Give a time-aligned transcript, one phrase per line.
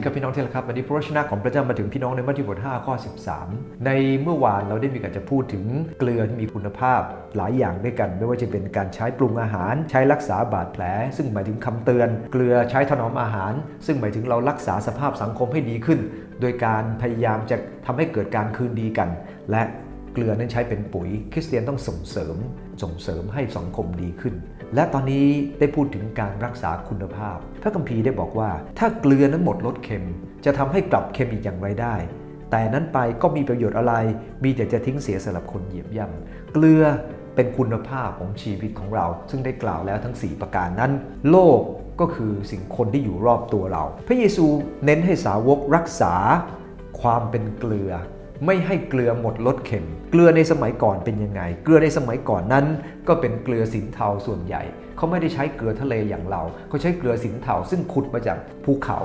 [0.00, 2.94] ดีครับพี่น้องที่รักครับวันนี้พระชนะของพระเจ้ามาถึงพี่น้องในมัทธิวบท5ข้อ
[3.38, 3.90] 13 ใน
[4.22, 5.64] เมื่อวานเราได้มีการจะพูดถึง
[5.98, 7.00] เกลือที่มีคุณภาพ
[7.36, 10.82] หลายอย่างด้วยกัน ไม่ว่าจะเป็นการใช้ปรุงอาหาร ใช้รักษาบาดแผล
[11.16, 13.52] ซึ่งหมายถึงคำเตือน เกลือใช้ถนอมอาหาร
[13.86, 16.00] ซึ่งหมายถึงเรารักษาสภาพสังคมให้ดีขึ้น
[16.40, 17.56] โดยการพยายามจะ
[17.86, 19.08] ทำให้เกิดการคืนดีกัน
[19.50, 19.62] และ
[20.12, 22.36] เกลือนั้นใช้เป็นปุ๋ย คริสเตียนต้องส่งเสริม
[22.82, 24.34] ส่งเสริมให้สังคมดีขึ้น
[24.74, 25.26] และตอนนี้
[25.58, 30.06] ได้พูดถึงการรักษาคุณภาพ พระคัมภีร์ได้บอกว่า ถ้าเกลือนั้นหมดรสเค็ม
[30.44, 31.94] จะทำให้กลับเค็มอีกอย่างไรได้
[32.50, 33.94] แต่นั้นไปก็มีประโยชน์อะไร
[34.44, 36.84] มีแต่จะทิ้งเสียสำหรับคนเหยียบย่ำเกลือ
[37.34, 40.92] เป็นคุณภาพของชีวิตของเรา ซึ่งได้กล่าวแล้วทั้ง 4 ประการนั้น
[41.30, 41.60] โลก
[42.00, 44.46] ก็คือสิ่งคนที่อยู่รอบตัวเรา พระเยซู
[44.84, 46.14] เน้นให้สาวกรักษา
[47.00, 47.92] ความเป็นเกลือ
[48.46, 52.66] ไม่ให้เกลือหมดรสเค็ม เกลือในสมัยก่อนเป็นยังไง เกลือในสมัยก่อนนั้น
[53.08, 54.62] ก็เป็นเกลือสินเทาส่วนใหญ่
[54.96, 58.98] เขาไม่ได้ใช้เกลือทะเลอย่างเรา เขาใช้เกลือสินเทาซึ่งขุดมาจากภูเขา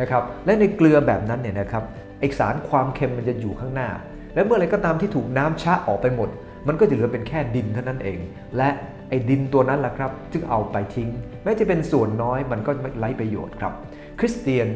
[0.00, 1.84] นะครับ และในเกลือแบบนั้นเนี่ยนะครับ
[2.20, 3.88] เอกสารความเค็มมันจะอยู่ข้างหน้า
[4.34, 6.28] และเมื่อไรก็ตามที่ถูกน้ำชะออกไปหมด
[6.66, 8.18] มันก็จะเหลือเป็นแค่ดินเท่านั้นเอง
[8.56, 8.68] และ
[9.08, 11.10] ไอ้ดินตัวนั้นแหละครับจึงเอาไปทิ้ง
[11.42, 13.72] แม้จะเป็นส่วนน้อยมันก็ไร้ประโยชน์ครับ
[14.18, 14.68] คริสเตียน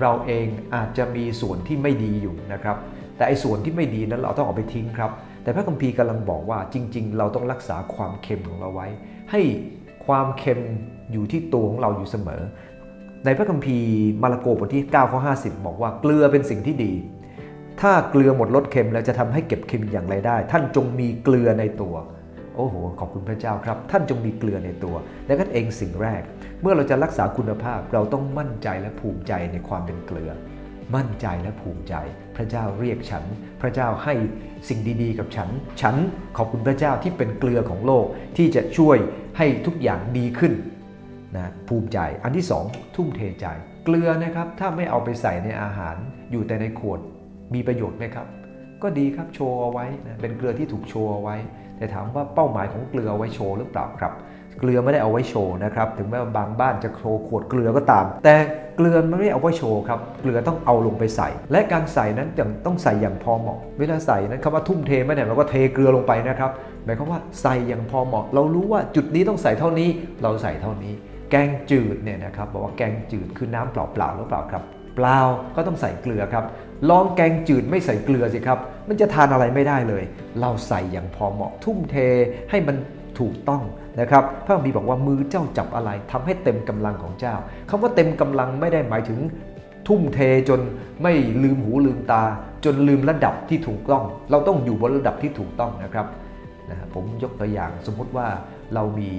[0.00, 2.76] เราเองอาจจะมีส่วนที่ไม่ดีอยู่นะครับ
[3.16, 5.10] แต่ไอ้ส่วนที่ไม่ดีนั้นเราต้องเอาไปทิ้งครับ
[5.42, 8.86] แต่พระคัมภีร์กำลังบอกว่าจริง ๆ เราต้องรักษาความเค็มของเราไว้
[9.30, 9.40] ให้
[10.06, 10.60] ความเค็ม
[11.12, 12.42] อยู่ที่ตัวของเราอยู่เสมอ
[13.24, 13.90] ในพระคัมภีร์
[14.22, 16.92] มาระโกบทที่9ข้อ50 บอกว่าเกลือเป็นสิ่งที่ดี
[17.80, 21.94] ถ้าเกลือหมดรสเค็มแล้วจะทำให้เก็บเค็มอย่างไรได้ ท่านจงมีเกลือในตัว
[22.56, 24.94] โอ้โห ขอบคุณพระเจ้าครับ ท่านจงมีเกลือในตัว
[25.26, 26.22] และนั่นเองสิ่งแรก
[26.62, 30.30] เมื่อเราจะรักษาคุณภาพเราต้องมั่นใจและภูมิใจในความเป็นเกลือ
[30.94, 31.94] มั่นใจและภูมิใจ
[32.36, 33.24] พระเจ้าเรียกฉัน
[33.60, 34.14] พระเจ้าให้
[34.68, 35.48] สิ่งดีๆ กับฉัน
[35.80, 35.96] ฉัน
[36.36, 38.06] ขอบคุณพระเจ้าที่เป็นเกลือของโลก
[38.36, 38.96] ที่จะช่วย
[39.38, 40.52] ให้ทุกอย่างดีขึ้น
[41.36, 42.64] นะภูมิใจอันที่สอง
[42.96, 43.46] ทุ่มเทใจ
[43.84, 45.96] เกลือนะครับถ้าไม่เอาไปใส่ในอาหาร
[46.30, 47.00] อยู่แต่ในขวด
[47.54, 48.26] มีประโยชน์ไหมครับ
[48.82, 51.36] ก็ดีครับโชว์เอาไว้นะเป็นเกลือที่ถูกโชว์เอาไว้
[51.76, 54.12] แต่ถามว่าเป้าหมายของเกลือเอาไว้โชว์หรือเปล่าครับ
[54.60, 58.34] เกลือไม่ได้เอาไว้โชว์นะครับถึงแม้ว่าบางบ้านจะโชว์ขวดเกลือก็ตาม แต่
[58.76, 62.28] เกลือไม่ได้เอาไว้โชว์ครับ เกลือต้องเอาลงไปใส่ และการใส่นั้น
[62.66, 66.50] ต้องใส่อย่างพอเหมาะ เวลาใส่นั้นคำว่าทุ่มเทไม่ได้หมายว่าเทเกลือลงไปนะครับ
[66.84, 69.88] หมายความว่าใส่อย่างพอเหมาะ เรารู้ว่าจุดนี้ต้องใส่เท่านี้
[70.22, 70.92] เราใส่เท่านี้
[71.30, 74.62] แกงจืดเนี่ยนะครับบอกว่าแกงจืดคือน้ำเปล่าๆหรือเปล่าครับ
[74.96, 75.18] เปล่า
[75.56, 76.44] ก็ต้องใส่เกลือครับ
[76.90, 78.58] ลองแกงจืดไม่ใส่เกลือสิครับ
[78.88, 80.04] มันจะทานอะไรไม่ได้เลย
[80.40, 81.96] เราใส่อย่างพอเหมาะ ทุ่มเท
[82.50, 82.76] ให้มัน
[83.20, 83.62] ถูกต้อง
[84.00, 87.34] นะครับพระคัมภีร์บอกว่ามือเจ้าจับอะไรทำให้เต็มกำลังของเจ้า
[87.70, 89.18] คำว่าเต็มกำลังไม่ได้หมายถึง
[89.88, 90.18] ทุ่มเท
[90.48, 90.60] จน
[91.02, 91.12] ไม่
[91.42, 92.22] ลืมหูลืมตา
[92.64, 96.06] จนลืมระดับที่ถูกต้อง เราต้องอยู่บนระดับที่ถูกต้องนะครับ
[96.70, 98.26] นะผมยกตัวอย่างสมมุติว่า
[98.74, 99.10] เรามี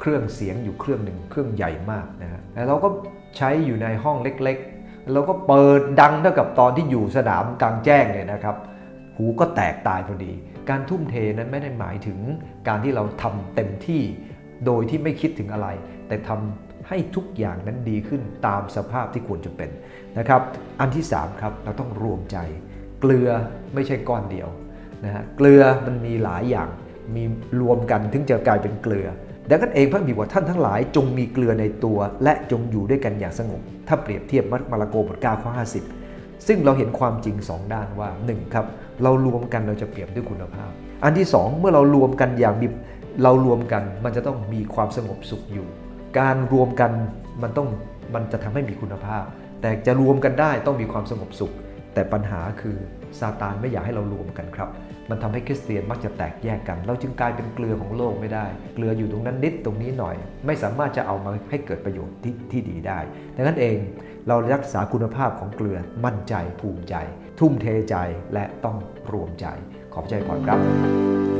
[0.00, 2.88] เครื่องเสียงอยู่เครื่องหนึ่งเครื่องใหญ่มากนะฮะแล้วเราก็
[3.36, 8.56] ใช้อยู่ในห้องเล็กๆ เราก็เปิดดังเท่ากับตอนที่อยู่สนามกลางแจ้งเนี่ยนะครับ
[9.22, 10.32] หูก็แตกตายพอดี
[10.70, 12.18] การทุ่มเทนั้นไม่ได้หมายถึง
[12.68, 14.02] การที่เราทำเต็มที่
[14.66, 15.68] โดยที่ไม่คิดถึงอะไร
[16.08, 19.70] แต่ทำให้ทุกอย่างนั้นดีขึ้นตามสภาพที่ควรจะเป็น
[20.18, 20.40] นะครับ
[20.80, 22.38] อันที่3ครับเราต้องรวมใจ
[23.00, 23.28] เกลือ
[23.74, 24.48] ไม่ใช่ก้อนเดียว
[25.04, 26.68] นะฮะเกลือมันมีหลายอย่าง
[27.14, 27.22] มี
[27.60, 29.08] รวมกันถึงจะกลายเป็นเกลือ
[29.48, 36.01] ดังนั้นเองพระบิดว่าท่านทั้งหลายจงมีเกลือในตัว และจงอยู่ด้วยกันอย่างสงบถ้าเปรียบเทียบมัทมาระโกบท9ข้อ50
[36.46, 38.66] ซึ่งเราเห็นความจริง 2 ด้านว่า 1 ครับ
[39.02, 40.70] เรารวมกันเราจะเปรียบด้วยคุณภาพ
[41.04, 42.66] อันที่ 2 เมื่อเรารวมกันอย่างมี
[43.22, 45.66] เรารวมกันมันจะต้องมีความสงบสุขอยู่
[46.18, 46.90] การรวมกัน
[47.42, 47.68] มันต้อง
[48.14, 49.24] มันจะทำให้มีคุณภาพ
[49.60, 51.52] แต่จะรวมกันได้ต้องมีความสงบสุข
[51.94, 52.76] แต่ปัญหาคือ
[53.20, 54.68] ซาตานไม่อยากให้เรารวมกันครับ
[55.10, 62.98] มันทำให้คริสเตียนมักจะแตกแยกกัน เราจึงกลายเป็นเกลือของโลกไม่ได้ เกลืออยู่ตรงนั้นนิดตรงนี้หน่อย ไม่สามารถจะเอามาให้เกิดประโยชน์ที่ที่ดีได้
[63.36, 63.78] ดังนั้นเอง
[64.28, 66.94] เรารักษาคุณภาพของเกลือมั่นใจภูมิใจ
[67.38, 67.96] ทุ่มเทใจ
[68.34, 68.76] และต้อง
[69.12, 69.46] รวมใจ
[69.92, 71.31] ขอบใจก่อนครับ